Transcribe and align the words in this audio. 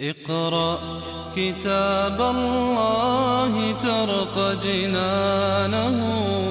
اقرأ 0.00 0.78
كتاب 1.36 2.20
الله 2.20 3.72
ترق 3.72 4.58
جنانه 4.64 5.96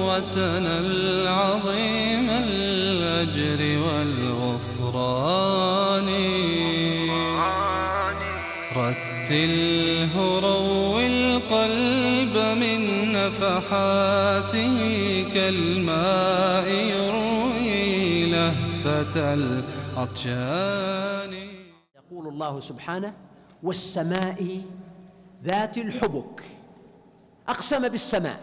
وتنل 0.08 1.28
عظيم 1.28 2.30
الأجر 2.30 3.60
والغفران. 3.84 5.24
رتله 8.76 10.14
روي 10.40 11.06
القلب 11.06 12.36
من 12.62 13.12
نفحاته 13.12 14.76
كالماء 15.34 16.68
يروي 16.68 18.26
لهفة 18.30 19.34
العطشان. 19.34 21.32
يقول 21.96 22.24
الله 22.28 22.60
سبحانه 22.60 23.12
والسماء 23.64 24.62
ذات 25.44 25.78
الحبك. 25.78 26.42
أقسم 27.48 27.88
بالسماء 27.88 28.40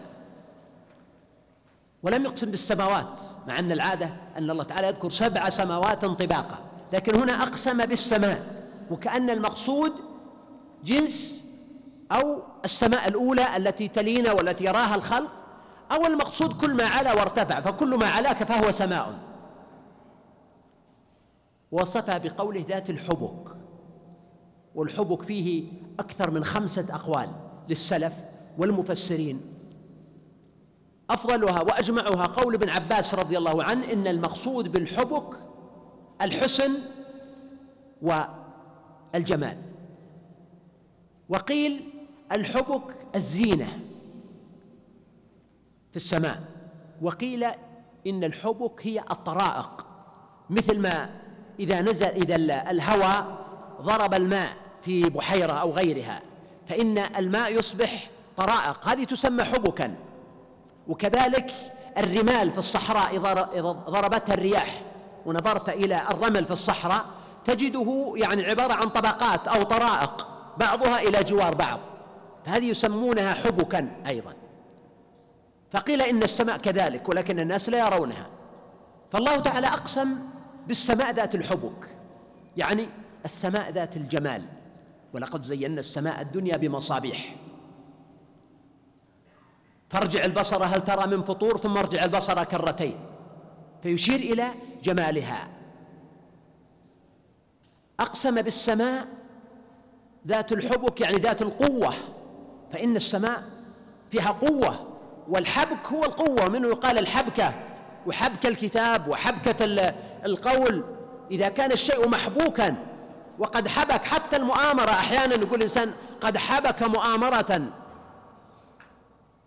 ولم 2.02 2.24
يقسم 2.24 2.50
بالسماوات 2.50 3.22
مع 3.46 3.58
أن 3.58 3.72
العادة 3.72 4.10
أن 4.36 4.50
الله 4.50 4.64
تعالى 4.64 4.86
يذكر 4.86 5.10
سبع 5.10 5.48
سماوات 5.48 6.04
طباقا 6.04 6.58
لكن 6.92 7.20
هنا 7.20 7.42
أقسم 7.42 7.86
بالسماء 7.86 8.66
وكأن 8.90 9.30
المقصود 9.30 9.92
جنس 10.84 11.44
أو 12.12 12.42
السماء 12.64 13.08
الأولى 13.08 13.56
التي 13.56 13.88
تلينا 13.88 14.32
والتي 14.32 14.64
يراها 14.64 14.94
الخلق 14.94 15.32
أو 15.92 16.06
المقصود 16.06 16.52
كل 16.60 16.74
ما 16.74 16.84
علا 16.84 17.12
وارتفع 17.12 17.60
فكل 17.60 17.98
ما 17.98 18.06
علاك 18.06 18.44
فهو 18.44 18.70
سماء. 18.70 19.14
وصفها 21.72 22.18
بقوله 22.18 22.64
ذات 22.68 22.90
الحبك. 22.90 23.61
والحبك 24.74 25.22
فيه 25.22 25.64
أكثر 26.00 26.30
من 26.30 26.44
خمسة 26.44 26.94
أقوال 26.94 27.28
للسلف 27.68 28.12
والمفسرين. 28.58 29.40
أفضلها 31.10 31.60
وأجمعها 31.62 32.26
قول 32.26 32.54
ابن 32.54 32.68
عباس 32.68 33.14
رضي 33.14 33.38
الله 33.38 33.64
عنه 33.64 33.92
إن 33.92 34.06
المقصود 34.06 34.72
بالحبك 34.72 35.36
الحسن 36.22 36.70
والجمال. 38.02 39.58
وقيل 41.28 41.88
الحبك 42.32 42.94
الزينة 43.14 43.68
في 45.90 45.96
السماء. 45.96 46.42
وقيل 47.02 47.44
إن 48.06 48.24
الحبك 48.24 48.86
هي 48.86 49.00
الطرائق 49.00 49.86
مثل 50.50 50.80
ما 50.80 51.10
إذا 51.60 51.80
نزل 51.80 52.06
إذا 52.06 52.36
الهواء 52.70 53.41
ضرب 53.82 54.14
الماء 54.14 54.52
في 54.82 55.10
بحيرة 55.10 55.52
أو 55.52 55.70
غيرها 55.70 56.20
فإن 56.68 56.98
الماء 56.98 57.58
يصبح 57.58 58.10
طرائق. 58.36 58.88
هذه 58.88 59.04
تسمى 59.04 59.44
حبكا. 59.44 59.94
وكذلك 60.88 61.52
الرمال 61.98 62.52
في 62.52 62.58
الصحراء 62.58 63.16
إذا 63.16 63.72
ضربتها 63.90 64.34
الرياح 64.34 64.82
ونظرت 65.26 65.68
إلى 65.68 66.06
الرمل 66.10 66.44
في 66.44 66.50
الصحراء 66.50 67.04
تجده 67.44 68.12
يعني 68.16 68.44
عبارة 68.44 68.72
عن 68.72 68.88
طبقات 68.88 69.48
أو 69.48 69.62
طرائق 69.62 70.28
بعضها 70.56 71.00
إلى 71.00 71.24
جوار 71.24 71.54
بعض. 71.54 71.80
فهذه 72.46 72.64
يسمونها 72.64 73.34
حبكا 73.34 73.90
أيضا. 74.08 74.34
فقيل 75.72 76.02
إن 76.02 76.22
السماء 76.22 76.56
كذلك 76.56 77.08
ولكن 77.08 77.40
الناس 77.40 77.68
لا 77.68 77.86
يرونها. 77.86 78.26
فالله 79.12 79.36
تعالى 79.36 79.66
أقسم 79.66 80.16
بالسماء 80.66 81.12
ذات 81.12 81.34
الحبك. 81.34 81.88
يعني 82.56 82.88
السماء 83.24 83.70
ذات 83.70 83.96
الجمال. 83.96 84.42
ولقد 85.12 85.42
زينا 85.42 85.80
السماء 85.80 86.20
الدنيا 86.20 86.56
بمصابيح. 86.56 87.36
فارجع 89.90 90.24
البصر 90.24 90.64
هل 90.64 90.84
ترى 90.84 91.06
من 91.06 91.22
فطور 91.22 91.58
ثم 91.58 91.76
ارجع 91.76 92.04
البصر 92.04 92.44
كرتين. 92.44 92.98
فيشير 93.82 94.20
إلى 94.20 94.48
جمالها. 94.82 95.48
أقسم 98.00 98.42
بالسماء 98.42 99.06
ذات 100.26 100.52
الحبك 100.52 101.00
يعني 101.00 101.16
ذات 101.16 101.42
القوة. 101.42 101.94
فإن 102.72 102.96
السماء 102.96 103.44
فيها 104.10 104.30
قوة 104.30 104.88
والحبك 105.28 105.86
هو 105.86 106.04
القوة. 106.04 106.48
منه 106.48 106.68
يقال 106.68 106.98
الحبكة 106.98 107.54
وحبك 108.06 108.46
الكتاب 108.46 109.08
وحبكة 109.08 109.64
القول. 110.24 110.84
إذا 111.30 111.48
كان 111.48 111.72
الشيء 111.72 112.08
محبوكا 112.08 112.91
وقد 113.38 113.68
حبك 113.68 114.04
حتى 114.04 114.36
المؤامرة. 114.36 114.90
أحيانا 114.90 115.34
يقول 115.34 115.54
الإنسان 115.54 115.92
قد 116.20 116.36
حبك 116.36 116.82
مؤامرة 116.82 117.72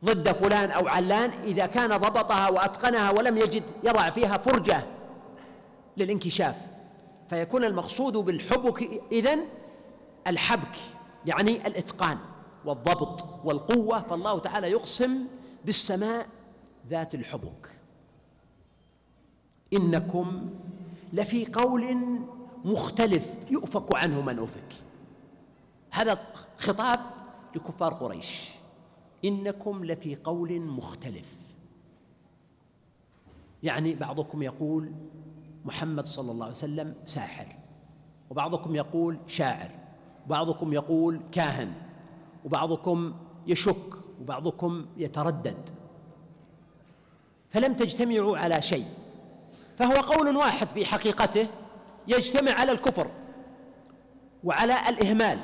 ضد 0.06 0.31
فلان 0.31 0.72
أو 0.72 0.88
علان 0.88 1.29
إذا 1.44 1.66
كان 1.66 1.90
ضبطها 1.90 2.50
وأتقنها 2.50 3.12
ولم 3.12 3.38
يجد 3.38 3.63
يضع 3.84 4.09
فيها 4.09 4.38
فرجة 4.38 4.84
للانكشاف. 5.97 6.56
فيكون 7.29 7.63
المقصود 7.63 8.13
بالحبك 8.13 9.01
إذن 9.12 9.45
الحبك 10.28 10.78
يعني 11.25 11.68
الإتقان 11.68 12.18
والضبط 12.66 13.25
والقوة. 13.44 14.01
فالله 14.01 14.40
تعالى 14.40 14.72
يقسم 14.72 15.25
بالسماء 15.66 16.28
ذات 16.90 17.16
الحبك. 17.16 17.69
إنكم 19.74 20.50
لفي 21.13 21.45
قول 21.45 21.97
مختلف 22.66 23.34
يؤفك 23.52 23.96
عنه 23.96 24.22
من 24.22 24.40
أفك. 24.40 24.74
هذا 25.92 26.20
خطاب 26.58 27.00
لكفار 27.56 27.94
قريش. 27.94 28.50
إنكم 29.26 29.86
لفي 29.86 30.16
قول 30.16 30.62
مختلف. 30.62 31.36
يعني 33.64 33.96
بعضكم 33.96 34.42
يقول 34.44 34.92
محمد 35.66 36.08
صلى 36.08 36.31
الله 36.31 36.46
عليه 36.46 36.56
وسلم 36.56 36.96
ساحر 37.06 37.48
وبعضكم 38.30 38.75
يقول 38.75 39.18
شاعر 39.28 39.70
وبعضكم 40.25 40.74
يقول 40.74 41.20
كاهن 41.31 41.74
وبعضكم 42.46 43.14
يشك 43.48 43.94
وبعضكم 44.22 44.86
يتردد. 44.98 45.70
فلم 47.50 47.74
تجتمعوا 47.74 48.38
على 48.38 48.62
شيء 48.62 48.88
فهو 49.78 49.94
قول 49.94 50.36
واحد 50.36 50.70
في 50.70 50.86
حقيقته 50.86 51.48
يجتمع 52.08 52.52
على 52.52 52.72
الكفر 52.72 53.08
وعلى 54.44 54.74
الإهمال 54.90 55.40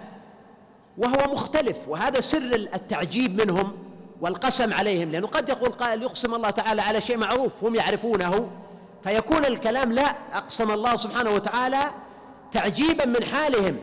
وهو 0.98 1.34
مختلف 1.34 1.78
وهذا 1.88 2.20
سر 2.20 2.56
التعجيب 2.74 3.42
منهم 3.42 3.78
والقسم 4.22 4.74
عليهم 4.74 5.12
لأنه 5.12 5.28
قد 5.28 5.50
يقول 5.50 5.70
قائل 5.70 6.02
يقسم 6.02 6.34
الله 6.34 6.50
تعالى 6.50 6.82
على 6.82 7.02
شيء 7.02 7.18
معروف 7.18 7.64
هم 7.64 7.76
يعرفونه 7.76 8.50
فيكون 9.04 9.46
الكلام 9.46 9.92
لا 9.94 10.16
أقسم 10.34 10.72
الله 10.72 10.98
سبحانه 10.98 11.32
وتعالى 11.32 11.92
تعجيبا 12.52 13.06
من 13.06 13.24
حالهم 13.24 13.78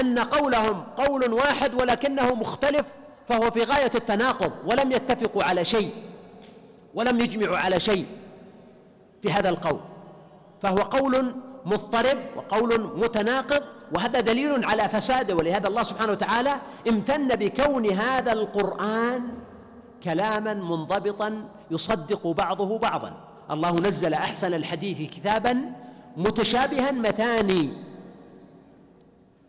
أن 0.00 0.18
قولهم 0.18 0.84
قول 0.96 1.32
واحد 1.32 1.74
ولكنه 1.74 2.34
مختلف 2.34 2.86
فهو 3.28 3.50
في 3.50 3.62
غاية 3.62 3.90
التناقض 3.94 4.52
ولم 4.66 4.92
يتفقوا 4.92 5.44
على 5.44 5.64
شيء 5.64 5.92
ولم 6.94 7.20
يجمعوا 7.20 7.56
على 7.56 7.80
شيء 7.80 8.06
في 9.22 9.32
هذا 9.32 9.48
القول 9.48 9.80
فهو 10.62 10.76
قول 10.76 11.34
مضطرب 11.68 12.18
وقول 12.36 12.80
متناقض 12.96 13.62
وهذا 13.94 14.20
دليل 14.20 14.64
على 14.64 14.88
فساده 14.88 15.34
ولهذا 15.34 15.68
الله 15.68 15.82
سبحانه 15.82 16.12
وتعالى 16.12 16.54
امتن 16.88 17.28
بكون 17.28 17.84
هذا 17.92 18.32
القرآن 18.32 19.22
كلاما 20.04 20.54
منضبطا 20.54 21.48
يصدق 21.70 22.26
بعضه 22.26 22.78
بعضا. 22.78 23.12
الله 23.50 23.80
نزل 23.80 24.14
أحسن 24.14 24.54
الحديث 24.54 25.10
كتابا 25.10 25.72
متشابها 26.16 26.92
مثاني 26.92 27.72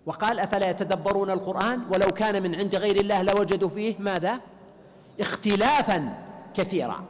وقال 0.06 0.40
أفلا 0.40 0.70
يتدبرون 0.70 1.32
القرآن؟ 1.32 1.82
ولو 1.94 2.08
كان 2.08 2.44
من 2.44 2.56
عند 2.56 2.76
غير 2.76 3.00
الله 3.00 3.22
لوجدوا 3.22 3.70
فيه 3.70 3.96
ماذا؟ 4.00 4.40
اختلافا 5.20 6.18
كثيرا. 6.54 7.06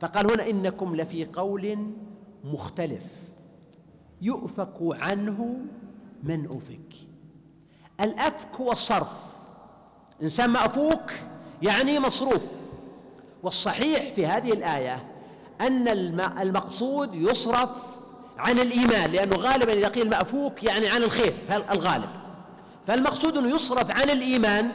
فقال 0.00 0.32
هنا 0.32 0.50
إنكم 0.50 0.96
لفي 0.96 1.24
قول 1.24 1.92
مختلف. 2.44 3.02
يؤفك 4.22 4.76
عنه 4.80 5.56
من 6.22 6.46
أفك. 6.46 6.94
الأفك 8.00 8.56
هو 8.60 8.72
الصرف. 8.72 9.12
إنسان 10.22 10.50
مأفوك 10.50 11.12
يعني 11.62 11.98
مصروف. 11.98 12.46
والصحيح 13.42 14.14
في 14.14 14.26
هذه 14.26 14.52
الآية 14.52 15.06
أن 15.60 15.88
المقصود 16.20 17.14
يصرف 17.14 17.70
عن 18.38 18.58
الإيمان 18.58 19.10
لأنه 19.10 19.36
غالبا 19.36 19.72
إذا 19.72 19.88
قيل 19.88 20.10
مأفوك 20.10 20.62
يعني 20.64 20.88
عن 20.88 21.02
الخير 21.02 21.34
الغالب؟ 21.72 22.10
فالمقصود 22.86 23.36
أنه 23.36 23.54
يصرف 23.54 23.90
عن 24.00 24.10
الإيمان 24.10 24.72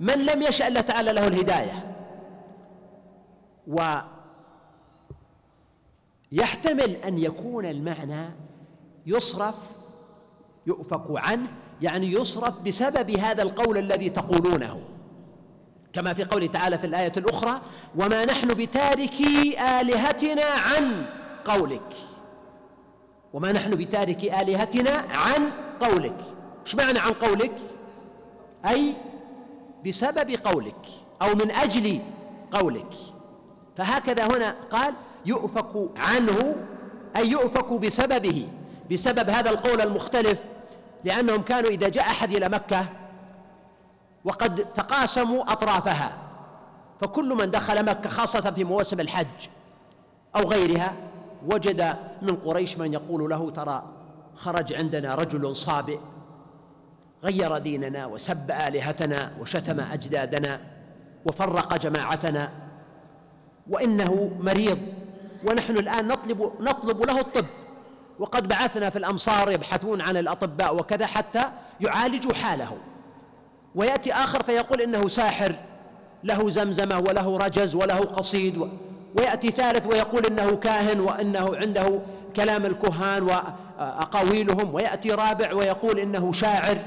من 0.00 0.14
لم 0.14 0.42
يشأ 0.42 0.68
الله 0.68 0.80
تعالى 0.80 1.12
له 1.12 1.26
الهداية. 1.26 1.96
و 3.66 3.82
يحتمل 6.32 6.90
أن 6.96 7.18
يكون 7.18 7.66
المعنى 7.66 8.30
يصرف 9.06 9.54
يؤفك 10.66 11.04
عنه 11.10 11.48
يعني 11.82 12.12
يصرف 12.12 12.60
بسبب 12.60 13.10
هذا 13.18 13.42
القول 13.42 13.78
الذي 13.78 14.10
تقولونه. 14.10 14.80
كما 15.92 16.14
في 16.14 16.24
قوله 16.24 16.46
تعالى 16.46 16.78
في 16.78 16.86
الآية 16.86 17.12
الأخرى 17.16 17.60
وما 17.98 18.24
نحن 18.24 18.48
بتاركي 18.48 19.60
آلهتنا 19.80 20.44
عن 20.44 21.06
قولك. 21.44 21.92
وما 23.32 23.52
نحن 23.52 23.70
بتاركي 23.70 24.40
آلهتنا 24.40 24.90
عن 25.14 25.52
قولك. 25.80 26.18
إيش 26.66 26.74
معنى 26.74 26.98
عن 26.98 27.10
قولك؟ 27.10 27.52
أي 28.68 28.94
بسبب 29.86 30.30
قولك 30.44 30.86
أو 31.22 31.34
من 31.34 31.50
أجل 31.50 32.00
قولك. 32.50 32.94
فهكذا 33.76 34.24
هنا 34.36 34.56
قال 34.70 34.94
يؤفك 35.26 35.90
عنه 35.96 36.54
أي 37.16 37.28
يؤفك 37.30 37.72
بسببه 37.72 38.48
بسبب 38.90 39.30
هذا 39.30 39.50
القول 39.50 39.80
المختلف 39.80 40.42
لأنهم 41.04 41.42
كانوا 41.42 41.70
إذا 41.70 41.88
جاء 41.88 42.04
أحد 42.04 42.30
إلى 42.36 42.48
مكة 42.48 42.86
وقد 44.24 44.72
تقاسموا 44.72 45.52
أطرافها. 45.52 46.12
فكل 47.00 47.34
من 47.34 47.50
دخل 47.50 47.84
مكة 47.84 48.10
خاصة 48.10 48.50
في 48.50 48.64
مواسم 48.64 49.00
الحج 49.00 49.48
أو 50.36 50.40
غيرها 50.40 50.92
وجد 51.52 51.96
من 52.22 52.36
قريش 52.36 52.78
من 52.78 52.92
يقول 52.92 53.30
له 53.30 53.50
ترى 53.50 53.82
خرج 54.34 54.72
عندنا 54.72 55.14
رجل 55.14 55.56
صابئ 55.56 55.98
غير 57.24 57.58
ديننا 57.58 58.06
وسب 58.06 58.50
آلهتنا 58.50 59.32
وشتم 59.40 59.80
أجدادنا 59.80 60.60
وفرق 61.26 61.76
جماعتنا 61.76 62.50
وإنه 63.70 64.30
مريض. 64.40 64.78
ونحن 65.50 65.72
الآن 65.72 66.08
نطلب 66.08 66.52
نطلب 66.60 67.06
له 67.06 67.20
الطب. 67.20 67.46
وقد 68.18 68.48
بعثنا 68.48 68.90
في 68.90 68.98
الأمصار 68.98 69.52
يبحثون 69.52 70.00
عن 70.00 70.16
الأطباء 70.16 70.74
وكذا 70.74 71.06
حتى 71.06 71.44
يعالجوا 71.80 72.34
حاله. 72.34 72.76
ويأتي 73.74 74.12
آخر 74.12 74.42
فيقول 74.42 74.80
إنه 74.80 75.08
ساحر 75.08 75.54
له 76.24 76.50
زمزمة 76.50 76.98
وله 76.98 77.36
رجز 77.36 77.74
وله 77.74 77.98
قصيد. 77.98 78.68
ويأتي 79.18 79.48
ثالث 79.48 79.86
ويقول 79.86 80.26
إنه 80.26 80.56
كاهن 80.56 81.00
وإنه 81.00 81.56
عنده 81.56 82.00
كلام 82.36 82.66
الكهان 82.66 83.22
وأقاويلهم. 83.22 84.74
ويأتي 84.74 85.10
رابع 85.10 85.52
ويقول 85.52 85.98
إنه 85.98 86.32
شاعر 86.32 86.78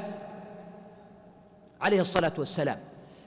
عليه 1.81 2.01
الصلاة 2.01 2.33
والسلام. 2.37 2.77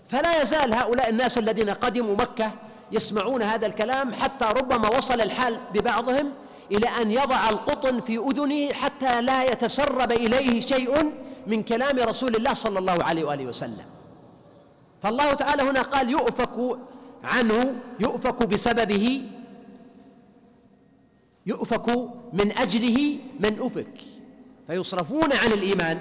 فلا 0.08 0.42
يزال 0.42 0.74
هؤلاء 0.74 1.08
الناس 1.08 1.38
الذين 1.38 1.70
قدموا 1.70 2.14
مكة 2.14 2.52
يسمعون 2.92 3.42
هذا 3.42 3.66
الكلام 3.66 4.14
حتى 4.14 4.44
ربما 4.44 4.96
وصل 4.96 5.20
الحال 5.20 5.60
ببعضهم 5.74 6.32
إلى 6.72 6.88
أن 6.88 7.10
يضع 7.10 7.48
القطن 7.48 8.00
في 8.00 8.16
أذنه 8.18 8.72
حتى 8.72 9.20
لا 9.20 9.42
يتسرب 9.42 10.12
إليه 10.12 10.60
شيء 10.60 11.12
من 11.46 11.62
كلام 11.62 11.98
رسول 11.98 12.36
الله 12.36 12.54
صلى 12.54 12.78
الله 12.78 13.04
عليه 13.04 13.24
وآله 13.24 13.46
وسلم. 13.46 13.84
فالله 15.02 15.32
تعالى 15.32 15.62
هنا 15.62 15.82
قال 15.82 16.10
يؤفك 16.10 16.78
عنه 17.24 17.74
يؤفك 18.00 18.46
بسببه 18.46 19.22
يؤفك 21.46 21.88
من 22.32 22.58
أجله 22.58 23.18
من 23.40 23.60
أفك. 23.60 24.00
فيصرفون 24.66 25.32
عن 25.32 25.52
الإيمان 25.52 25.98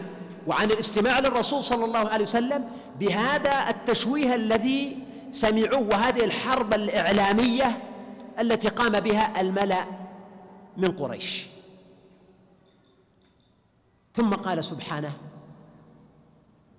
وعن 0.48 0.66
الاستماع 0.72 1.20
للرسول 1.20 1.64
صلى 1.64 1.86
الله 1.86 2.10
عليه 2.10 2.26
وسلم 2.26 2.70
بهذا 3.00 3.70
التشويه 3.70 4.36
الذي 4.36 4.98
سمعوه 5.32 5.88
وهذه 5.88 6.24
الحرب 6.24 6.74
الإعلامية 6.74 7.84
التي 8.40 8.68
قام 8.68 9.00
بها 9.00 9.42
الملأ 9.42 9.86
من 10.78 10.92
قريش. 10.92 11.48
ثم 14.14 14.30
قال 14.30 14.66
سبحانه 14.66 15.18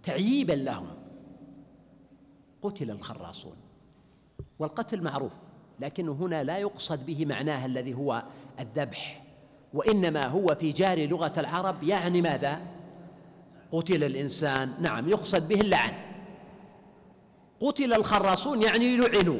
تعييبا 0.03 0.53
لهم. 0.53 0.87
قتل 2.62 2.91
الخراصون 2.91 3.56
والقتل 4.59 5.03
معروف 5.03 5.33
لكنه 5.81 6.12
هنا 6.12 6.45
لا 6.45 6.59
يقصد 6.59 7.06
به 7.06 7.27
معناه 7.27 7.67
الذي 7.67 7.95
هو 7.95 8.23
الذبح 8.61 9.25
وإنما 9.75 10.27
هو 10.27 10.47
في 10.61 10.73
جاري 10.73 11.06
لغة 11.06 11.33
العرب 11.41 11.83
يعني 11.83 12.23
ماذا؟ 12.23 12.61
قتل 13.73 14.05
الإنسان. 14.05 14.75
نعم 14.81 15.09
يقصد 15.09 15.49
به 15.49 15.61
اللعن. 15.61 16.08
قتل 17.61 17.95
الخراصون 17.95 18.63
يعني 18.63 18.97
لعنوا 18.97 19.39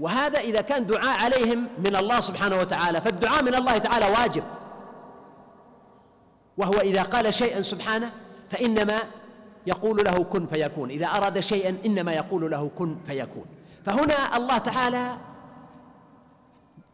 وهذا 0.00 0.40
إذا 0.40 0.60
كان 0.60 0.86
دعاء 0.86 1.20
عليهم 1.20 1.68
من 1.78 1.96
الله 1.96 2.20
سبحانه 2.20 2.58
وتعالى 2.58 3.00
فالدعاء 3.00 3.42
من 3.42 3.54
الله 3.54 3.78
تعالى 3.78 4.06
واجب. 4.06 4.44
وهو 6.56 6.72
إذا 6.72 7.02
قال 7.02 7.34
شيئا 7.34 7.62
سبحانه 7.62 8.12
فإنما 8.50 8.98
يقول 9.66 10.04
له 10.04 10.24
كن 10.24 10.46
فيكون. 10.46 10.90
إذا 10.90 11.06
أراد 11.06 11.40
شيئا 11.40 11.76
إنما 11.86 12.12
يقول 12.12 12.50
له 12.50 12.70
كن 12.78 12.96
فيكون. 13.06 13.44
فهنا 13.84 14.36
الله 14.36 14.58
تعالى 14.58 15.16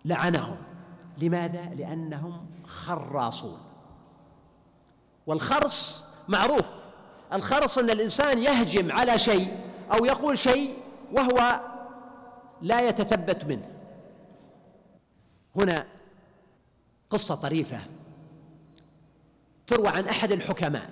لعنهم. 0.04 0.56
لماذا؟ 1.18 1.74
لأنهم 1.76 2.46
خراصون. 2.64 3.58
والخرص 5.26 6.04
معروف. 6.28 6.64
الخرص 7.32 7.78
إن 7.78 7.90
الإنسان 7.90 8.38
يهجم 8.38 8.92
على 8.92 9.18
شيء 9.18 9.67
أو 9.92 10.04
يقول 10.04 10.38
شيء 10.38 10.74
وهو 11.12 11.60
لا 12.62 12.80
يتثبت 12.80 13.44
منه. 13.44 13.68
هنا 15.56 15.86
قصة 17.10 17.34
طريفة 17.34 17.80
تروى 19.66 19.88
عن 19.88 20.08
أحد 20.08 20.32
الحكماء. 20.32 20.90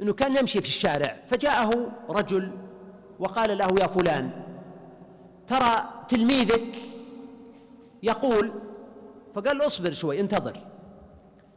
إنه 0.00 0.12
كان 0.12 0.36
يمشي 0.36 0.60
في 0.60 0.68
الشارع 0.68 1.16
فجاءه 1.28 1.92
رجل 2.08 2.52
وقال 3.18 3.58
له 3.58 3.68
يا 3.80 3.86
فلان 3.86 4.30
ترى 5.48 5.88
تلميذك 6.08 6.74
يقول 8.02 8.52
فقال 9.34 9.58
له 9.58 9.66
اصبر 9.66 9.92
شوي 9.92 10.20
انتظر. 10.20 10.60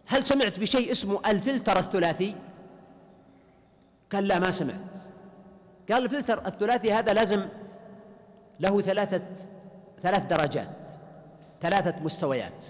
هل 0.06 0.26
سمعت 0.26 0.60
بشيء 0.60 0.92
اسمه 0.92 1.20
الفلتر 1.28 1.80
الثلاثي؟ 1.80 2.36
قال 4.12 4.28
لا 4.28 4.40
ما 4.40 4.52
سمعت. 4.52 4.97
قال 5.92 6.04
الفلتر 6.04 6.48
الثلاثي 6.48 6.94
هذا 6.94 7.14
لازم 7.14 7.46
له 8.60 8.82
ثلاثة 8.82 9.22
ثلاث 10.04 10.24
درجات 10.24 10.78
ثلاثة 11.62 12.04
مستويات. 12.04 12.66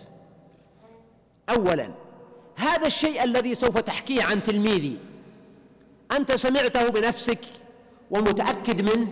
أولا 1.50 1.90
هذا 2.56 2.88
الشيء 2.88 3.24
الذي 3.24 3.56
سوف 3.56 3.80
تحكيه 3.80 4.24
عن 4.24 4.44
تلميذي. 4.44 5.00
أنت 6.12 6.32
سمعته 6.32 6.90
بنفسك 6.90 7.40
ومتأكد 8.12 8.96
منه 8.96 9.08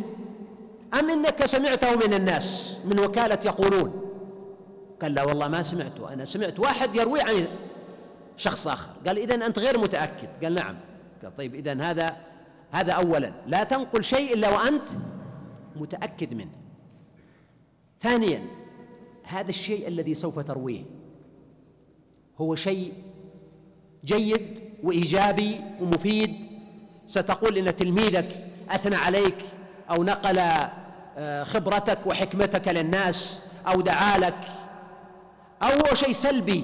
أم 0.94 1.10
إنك 1.10 1.46
سمعته 1.46 1.96
من 1.96 2.14
الناس 2.14 2.76
من 2.86 3.00
وكالة 3.00 3.40
يقولون؟ 3.46 4.02
قال 5.02 5.14
لا 5.14 5.24
والله 5.24 5.48
ما 5.48 5.64
سمعته 5.64 6.14
أنا 6.14 6.26
سمعت 6.26 6.60
واحد 6.60 6.96
يروي 6.96 7.22
عن 7.22 7.48
شخص 8.38 8.68
آخر. 8.68 8.90
قال 9.08 9.18
إذن 9.18 9.42
أنت 9.42 9.60
غير 9.60 9.80
متأكد. 9.80 10.28
قال 10.44 10.54
نعم. 10.54 10.76
قال 11.24 11.36
طيب 11.38 11.56
إذن 11.56 11.82
هذا 11.82 12.18
هذا 12.76 12.94
أولا. 12.94 13.32
لا 13.48 13.64
تنقل 13.64 14.04
شيء 14.04 14.34
إلا 14.34 14.50
وأنت 14.50 14.90
متأكد 15.76 16.34
منه. 16.34 16.52
ثانيا 18.02 18.42
هذا 19.24 19.50
الشيء 19.50 19.88
الذي 19.88 20.14
سوف 20.14 20.40
ترويه 20.40 20.84
هو 22.42 22.56
شيء 22.56 22.94
جيد 24.06 24.60
وإيجابي 24.84 25.62
ومفيد. 25.82 26.36
ستقول 27.08 27.58
إن 27.58 27.76
تلميذك 27.76 28.48
أثنى 28.70 28.96
عليك 28.96 29.38
أو 29.90 30.04
نقل 30.04 30.40
آه، 31.18 31.44
خبرتك 31.44 32.08
وحكمتك 32.08 32.68
للناس 32.68 33.42
أو 33.68 33.82
دعا 33.82 34.18
لك 34.18 34.48
أو 35.64 35.70
هو 35.70 35.96
شيء 35.96 36.12
سلبي. 36.12 36.64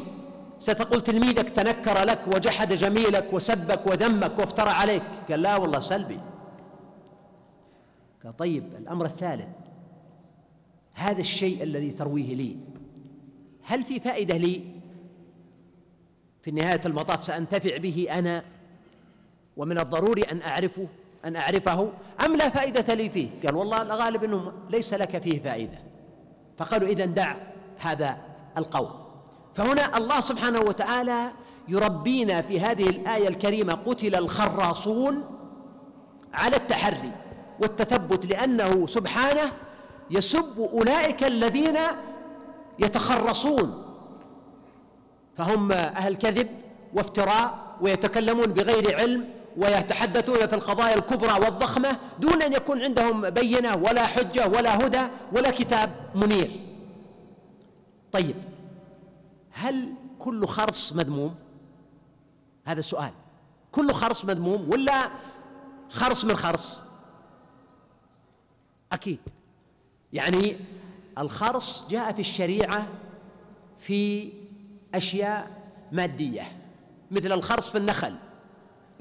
ستقول 0.61 1.01
تلميذك 1.01 1.49
تنكر 1.49 2.03
لك 2.03 2.21
وجحد 2.35 2.73
جميلك 2.73 3.33
وسبك 3.33 3.87
وذمك 3.87 4.39
وافترى 4.39 4.69
عليك. 4.69 5.03
قال 5.29 5.41
لا 5.41 5.57
والله 5.57 5.79
سلبي. 5.79 6.19
قال 8.23 8.37
طيب 8.37 8.63
الأمر 8.77 9.05
الثالث 9.05 9.47
هذا 10.93 11.21
الشيء 11.21 11.63
الذي 11.63 11.91
ترويه 11.91 12.35
لي 12.35 12.57
هل 13.63 13.83
في 13.83 13.99
فائدة 13.99 14.37
لي؟ 14.37 14.61
في 16.43 16.51
نهاية 16.51 16.81
المطاف 16.85 17.23
سأنتفع 17.23 17.77
به 17.77 18.07
أنا 18.13 18.43
ومن 19.57 19.79
الضروري 19.79 20.21
أن 20.21 20.41
أعرفه 20.41 20.87
أن 21.25 21.35
أعرفه 21.35 21.91
أم 22.25 22.35
لا 22.35 22.49
فائدة 22.49 22.93
لي 22.93 23.09
فيه؟ 23.09 23.29
قال 23.45 23.55
والله 23.55 23.81
الغالب 23.81 24.23
أنه 24.23 24.51
ليس 24.69 24.93
لك 24.93 25.17
فيه 25.17 25.39
فائدة. 25.39 25.77
فقالوا 26.57 26.87
إذا 26.87 27.05
دع 27.05 27.35
هذا 27.79 28.17
القول. 28.57 29.00
فهنا 29.55 29.97
الله 29.97 30.19
سبحانه 30.19 30.59
وتعالى 30.59 31.31
يربينا 31.67 32.41
في 32.41 32.59
هذه 32.59 32.89
الآية 32.89 33.27
الكريمة 33.27 33.73
قتل 33.73 34.15
الخراصون 34.15 35.23
على 36.33 36.55
التحري 36.55 37.13
والتثبت 37.61 38.25
لأنه 38.25 38.87
سبحانه 38.87 39.51
يسب 40.11 40.59
أولئك 40.59 41.23
الذين 41.23 41.77
يتخرصون. 42.79 43.83
فهم 45.37 45.71
أهل 45.71 46.15
كذب 46.15 46.47
وافتراء 46.93 47.77
ويتكلمون 47.81 48.45
بغير 48.45 48.99
علم 48.99 49.29
ويتحدثون 49.57 50.47
في 50.47 50.53
القضايا 50.53 50.95
الكبرى 50.95 51.33
والضخمة 51.33 51.97
دون 52.19 52.41
أن 52.41 52.53
يكون 52.53 52.83
عندهم 52.83 53.29
بينة 53.29 53.75
ولا 53.75 54.07
حجة 54.07 54.47
ولا 54.47 54.77
هدى 54.87 55.01
ولا 55.35 55.51
كتاب 55.51 55.89
منير. 56.15 56.51
طيب 58.11 58.35
هل 59.51 59.93
كل 60.19 60.45
خرص 60.47 60.93
مذموم؟ 60.93 61.35
هذا 62.65 62.79
السؤال 62.79 63.11
كل 63.71 63.93
خرص 63.93 64.25
مذموم 64.25 64.69
ولا 64.69 65.11
خرص 65.89 66.25
من 66.25 66.35
خرص؟ 66.35 66.79
أكيد. 68.91 69.19
يعني 70.13 70.57
الخرص 71.17 71.83
جاء 71.89 72.13
في 72.13 72.19
الشريعة 72.19 72.87
في 73.79 74.31
أشياء 74.95 75.51
مادية 75.91 76.43
مثل 77.11 77.31
الخرص 77.31 77.69
في 77.69 77.77
النخل. 77.77 78.15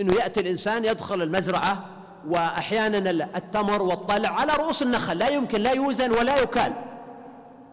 إنه 0.00 0.14
يأتي 0.14 0.40
الإنسان 0.40 0.84
يدخل 0.84 1.22
المزرعة 1.22 1.86
واحيانا 2.28 3.10
التمر 3.10 3.82
والطلع 3.82 4.28
على 4.28 4.52
رؤوس 4.52 4.82
النخل 4.82 5.18
لا 5.18 5.28
يمكن 5.28 5.60
لا 5.60 5.72
يوزن 5.72 6.10
ولا 6.10 6.42
يكال. 6.42 6.74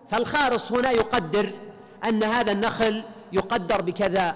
فالخارص 0.10 0.72
هنا 0.72 0.92
يقدر 0.92 1.52
أن 2.06 2.24
هذا 2.24 2.52
النخل 2.52 3.04
يقدر 3.34 3.82
بكذا 3.82 4.36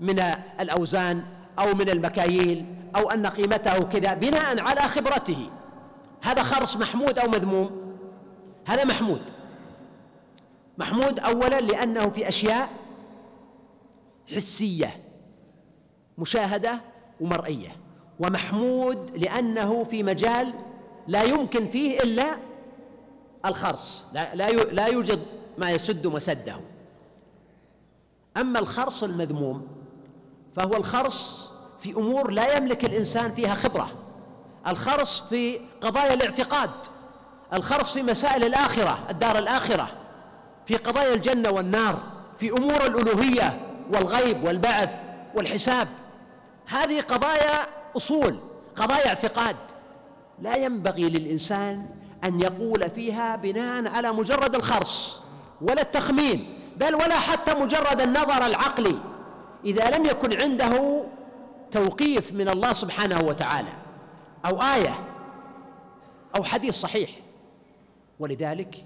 من 0.00 0.20
الأوزان 0.60 1.24
أو 1.58 1.74
من 1.74 1.88
المكاييل 1.88 2.66
أو 2.96 3.10
أن 3.10 3.26
قيمته 3.26 3.78
كذا 3.78 4.14
بناء 4.14 4.60
على 4.60 4.80
خبرته. 4.80 5.50
هذا 6.22 6.42
خرص 6.42 6.76
محمود 6.76 7.18
أو 7.18 7.28
مذموم؟ 7.28 7.94
هذا 8.66 8.84
محمود. 8.84 9.22
محمود 10.78 11.20
اولا 11.20 11.60
لأنه 11.60 12.08
في 12.08 12.28
أشياء 12.28 12.68
حسية 14.36 14.90
مشاهدة 16.18 16.80
ومرئية. 17.20 17.76
ومحمود 18.20 19.10
لأنه 19.16 19.84
في 19.84 20.02
مجال 20.02 20.54
لا 21.06 21.22
يمكن 21.22 21.68
فيه 21.68 22.00
إلا 22.00 22.36
الخرص 23.46 24.04
لا, 24.12 24.34
لا 24.72 24.86
يوجد 24.86 25.22
ما 25.58 25.70
يسد 25.70 26.06
مسده. 26.06 26.60
أما 28.36 28.58
الخرص 28.58 29.02
المذموم 29.02 29.66
فهو 30.56 30.76
الخرص 30.76 31.50
في 31.80 31.92
أمور 31.92 32.30
لا 32.30 32.56
يملك 32.56 32.84
الإنسان 32.84 33.34
فيها 33.34 33.54
خبرة. 33.54 33.90
الخرص 34.68 35.20
في 35.20 35.60
قضايا 35.80 36.14
الاعتقاد. 36.14 36.70
الخرص 37.52 37.92
في 37.92 38.02
مسائل 38.02 38.44
الآخرة 38.44 38.98
الدار 39.10 39.38
الآخرة. 39.38 39.88
في 40.66 40.76
قضايا 40.76 41.14
الجنة 41.14 41.50
والنار 41.50 41.98
في 42.38 42.50
أمور 42.50 42.86
الألوهية 42.86 43.66
والغيب 43.94 44.44
والبعث 44.44 44.90
والحساب. 45.36 45.88
هذه 46.66 47.00
قضايا 47.00 47.66
أصول 47.96 48.38
قضايا 48.76 49.08
اعتقاد. 49.08 49.56
لا 50.42 50.56
ينبغي 50.56 51.08
للإنسان 51.08 51.86
أن 52.24 52.40
يقول 52.40 52.90
فيها 52.90 53.36
بناء 53.36 53.88
على 53.88 54.12
مجرد 54.12 54.54
الخرص 54.54 55.20
ولا 55.60 55.82
التخمين. 55.82 56.53
بل 56.76 56.94
ولا 56.94 57.18
حتى 57.18 57.54
مجرد 57.54 58.00
النظر 58.00 58.46
العقلي 58.46 58.98
إذا 59.64 59.98
لم 59.98 60.04
يكن 60.04 60.42
عنده 60.42 61.04
توقيف 61.72 62.32
من 62.32 62.48
الله 62.48 62.72
سبحانه 62.72 63.20
وتعالى 63.20 63.72
أو 64.46 64.62
آية 64.62 64.94
أو 66.36 66.44
حديث 66.44 66.74
صحيح. 66.74 67.10
ولذلك 68.20 68.84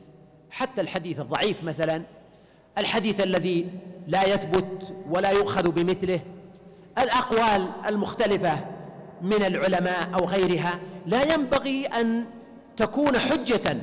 حتى 0.51 0.81
الحديث 0.81 1.21
الضعيف 1.21 1.65
مثلا 1.65 2.03
الحديث 2.79 3.21
الذي 3.21 3.71
لا 4.07 4.25
يثبت 4.25 4.95
ولا 5.11 5.31
يؤخذ 5.31 5.71
بمثله 5.71 6.21
الأقوال 6.99 7.71
المختلفة 7.87 8.65
من 9.23 9.43
العلماء 9.43 10.09
أو 10.21 10.27
غيرها 10.27 10.79
لا 11.07 11.35
ينبغي 11.35 11.87
أن 11.87 12.25
تكون 12.77 13.19
حجة 13.19 13.77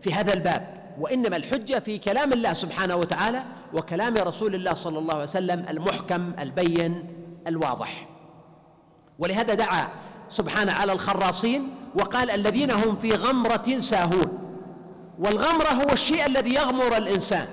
في 0.00 0.14
هذا 0.14 0.34
الباب. 0.34 0.75
وإنما 1.00 1.36
الحجة 1.36 1.78
في 1.78 1.98
كلام 1.98 2.32
الله 2.32 2.52
سبحانه 2.52 2.96
وتعالى 2.96 3.42
وكلام 3.74 4.14
رسول 4.14 4.54
الله 4.54 4.74
صلى 4.74 4.98
الله 4.98 5.14
عليه 5.14 5.24
وسلم 5.24 5.64
المحكم 5.68 6.32
البين 6.38 7.12
الواضح. 7.46 8.08
ولهذا 9.18 9.54
دعا 9.54 9.88
سبحانه 10.30 10.72
على 10.72 10.92
الخراصين 10.92 11.74
وقال 12.00 12.30
الذين 12.30 12.70
هم 12.70 12.96
في 12.96 13.12
غمرة 13.12 13.80
ساهون. 13.80 14.38
والغمرة 15.18 15.68
هو 15.68 15.92
الشيء 15.92 16.26
الذي 16.26 16.54
يغمر 16.54 16.96
الإنسان 16.96 17.46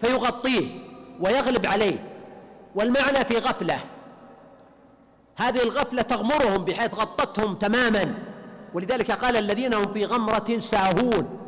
فيغطيه 0.00 0.66
ويغلب 1.20 1.66
عليه. 1.66 2.04
والمعنى 2.74 3.24
في 3.24 3.38
غفلة. 3.38 3.78
هذه 5.36 5.62
الغفلة 5.62 6.02
تغمرهم 6.02 6.64
بحيث 6.64 6.94
غطتهم 6.94 7.54
تماما. 7.54 8.14
ولذلك 8.74 9.10
قال 9.10 9.36
الذين 9.36 9.74
هم 9.74 9.92
في 9.92 10.04
غمرة 10.04 10.58
ساهون. 10.58 11.47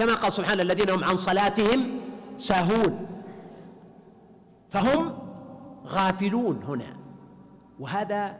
كما 0.00 0.14
قال 0.14 0.32
سبحانه 0.32 0.62
الذين 0.62 0.90
هم 0.90 1.04
عن 1.04 1.16
صلاتهم 1.16 2.00
ساهون. 2.38 3.06
فهم 4.70 5.18
غافلون 5.86 6.62
هنا. 6.68 6.96
وهذا 7.80 8.36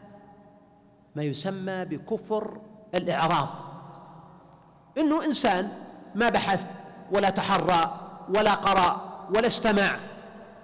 ما 1.16 1.22
يسمى 1.22 1.84
بكفر 1.84 2.60
الاعراض 2.94 3.48
إنه 4.98 5.24
إنسان 5.24 5.72
ما 6.14 6.28
بحث 6.28 6.60
ولا 7.12 7.30
تحرى 7.30 8.00
ولا 8.36 8.54
قرأ 8.54 8.90
ولا 9.36 9.46
استمع. 9.46 9.96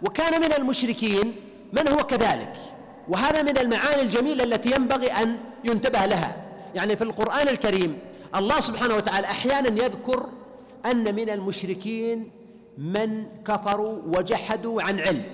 وكان 0.03 0.41
من 0.41 0.53
المشركين 0.53 1.37
من 1.73 1.89
هو 1.89 1.97
كذلك. 1.97 2.57
وهذا 3.09 3.43
من 3.43 3.59
المعاني 3.59 4.03
الجميلة 4.03 4.45
التي 4.45 4.75
ينبغي 4.75 5.07
أن 5.07 5.39
ينتبه 5.65 6.07
لها. 6.07 6.37
يعني 6.75 6.97
في 6.97 7.05
القرآن 7.05 7.49
الكريم 7.49 7.99
الله 8.37 8.61
سبحانه 8.61 8.95
وتعالى 8.95 9.27
أحيانا 9.27 9.69
يذكر 9.69 10.27
أن 10.91 11.15
من 11.15 11.31
المشركين 11.31 12.31
من 12.79 13.27
كفروا 13.45 14.03
وجحدوا 14.17 14.83
عن 14.83 15.01
علم. 15.01 15.25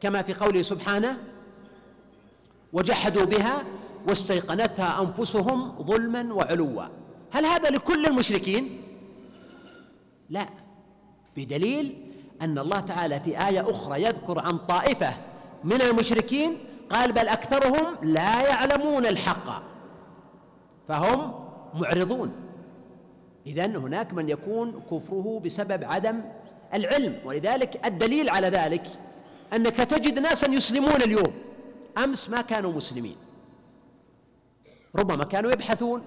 كما 0.00 0.22
في 0.22 0.34
قوله 0.34 0.62
سبحانه 0.62 1.16
وجحدوا 2.72 3.24
بها 3.24 3.64
واستيقنتها 4.08 5.02
أنفسهم 5.02 5.82
ظلما 5.82 6.34
وعلوا. 6.34 6.82
هل 7.30 7.46
هذا 7.46 7.70
لكل 7.70 8.06
المشركين؟ 8.06 8.82
لا. 10.30 10.46
بدليل 11.36 12.12
أن 12.42 12.58
الله 12.58 12.80
تعالى 12.80 13.20
في 13.20 13.48
آية 13.48 13.70
أخرى 13.70 14.02
يذكر 14.02 14.38
عن 14.38 14.58
طائفة 14.58 15.14
من 15.64 15.82
المشركين 15.82 16.58
قال 16.90 17.12
بل 17.12 17.28
أكثرهم 17.28 17.96
لا 18.02 18.48
يعلمون 18.48 19.06
الحق. 19.06 19.62
فهم 20.88 21.34
معرضون. 21.74 22.32
اذا 23.46 23.66
هناك 23.66 24.14
من 24.14 24.28
يكون 24.28 24.82
كفره 24.90 25.40
بسبب 25.44 25.84
عدم 25.84 26.20
العلم 26.74 27.18
ولذلك 27.24 27.86
الدليل 27.86 28.30
على 28.30 28.48
ذلك 28.48 28.86
أنك 29.54 29.76
تجد 29.76 30.18
ناسا 30.18 30.50
يسلمون 30.50 31.02
اليوم. 31.02 31.32
أمس 31.98 32.30
ما 32.30 32.40
كانوا 32.40 32.72
مسلمين. 32.72 33.16
ربما 34.96 35.24
كانوا 35.24 35.50
يبحثون 35.50 36.04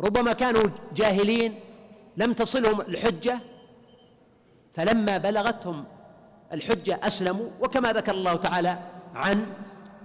ربما 0.00 0.32
كانوا 0.32 0.62
جاهلين 0.94 1.60
لم 2.16 2.32
تصلهم 2.32 2.80
الحجة. 2.80 3.38
فلما 4.74 5.18
بلغتهم 5.18 5.84
الحجة 6.52 7.00
أسلموا 7.02 7.50
وكما 7.60 7.92
ذكر 7.92 8.14
الله 8.14 8.34
تعالى 8.34 8.78
عن 9.14 9.46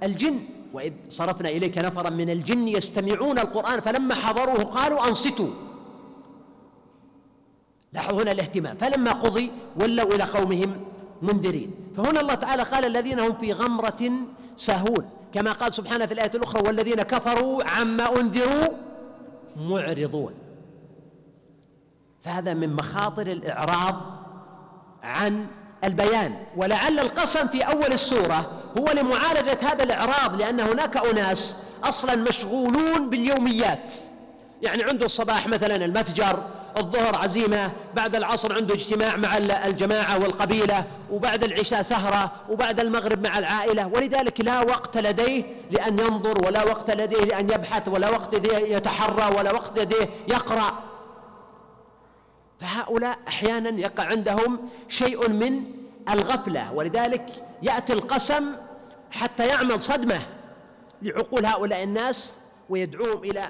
الجن. 0.04 0.40
وإذ 0.74 0.94
صرفنا 1.10 1.50
إليك 1.50 1.78
نفرا 1.78 2.10
من 2.10 2.30
الجن 2.30 2.68
يستمعون 2.68 3.40
القرآن 3.40 3.82
فلما 3.82 4.16
حضروه 4.16 4.64
قالوا 4.64 5.08
أنصتوا. 5.08 5.65
لاحظوا 8.06 8.24
هنا 8.24 8.32
الاهتمام 8.32 8.78
فلما 8.78 9.12
قضي 9.12 9.52
ولوا 9.82 10.16
إلى 10.16 10.24
قومهم 10.24 10.76
منذرين. 11.22 11.72
فهنا 11.98 12.22
الله 12.22 12.34
تعالى 12.34 12.64
قال 12.64 12.86
الذين 12.86 13.20
هم 13.20 13.34
في 13.38 13.54
غمرة 13.54 14.12
ساهون 14.58 15.10
كما 15.34 15.52
قال 15.52 15.74
سبحانه 15.74 16.06
في 16.06 16.14
الآية 16.14 16.32
الأخرى 16.36 16.68
والذين 16.68 16.96
كفروا 16.96 17.70
عما 17.70 18.20
أنذروا 18.20 18.68
معرضون. 19.56 20.34
فهذا 22.24 22.54
من 22.54 22.74
مخاطر 22.74 23.28
الإعراض 23.28 23.96
عن 25.04 25.48
البيان. 25.84 26.36
ولعل 26.58 27.00
القسم 27.00 27.48
في 27.48 27.62
أول 27.62 27.94
السورة 27.94 28.52
هو 28.80 28.86
لمعالجة 28.86 29.58
هذا 29.62 29.84
الإعراض 29.84 30.42
لأن 30.42 30.60
هناك 30.60 31.06
أناس 31.06 31.56
أصلا 31.84 32.16
مشغولون 32.16 33.10
باليوميات. 33.10 33.92
يعني 34.62 34.84
عنده 34.84 35.06
الصباح 35.06 35.48
مثلا 35.48 35.86
المتجر 35.86 36.44
الظهر 36.78 37.18
عزيمة 37.18 37.72
بعد 37.94 38.16
العصر 38.16 38.54
عنده 38.54 38.76
اجتماع 38.76 39.16
مع 39.16 39.38
الجماعة 39.38 40.20
والقبيلة 40.20 40.84
وبعد 41.12 41.44
العشاء 41.44 41.82
سهرة 41.82 42.32
وبعد 42.50 42.80
المغرب 42.80 43.28
مع 43.28 43.38
العائلة 43.40 43.88
ولذلك 43.88 44.42
لا 44.42 44.60
وقت 44.60 44.98
لديه 44.98 45.44
لأن 45.72 46.00
ينظر 46.00 46.48
ولا 46.48 46.64
وقت 46.64 46.92
لديه 46.92 47.24
لأن 47.24 47.46
يبحث 47.50 47.88
ولا 47.88 48.10
وقت 48.10 48.36
لديه 48.36 48.76
يتحرى 48.76 49.38
ولا 49.38 49.52
وقت 49.54 49.80
لديه 49.80 50.10
يقرأ. 50.28 50.80
فهؤلاء 52.60 53.18
أحيانا 53.28 53.80
يقع 53.82 54.06
عندهم 54.06 54.70
شيء 54.90 55.30
من 55.30 55.64
الغفلة 56.10 56.74
ولذلك 56.74 57.46
يأتي 57.62 57.94
القسم 57.94 58.52
حتى 59.12 59.48
يعمل 59.48 59.82
صدمة 59.82 60.22
لعقول 61.02 61.46
هؤلاء 61.46 61.84
الناس 61.84 62.34
ويدعوهم 62.70 63.24
إلى 63.24 63.50